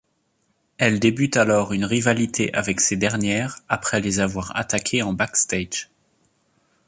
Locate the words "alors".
1.37-1.73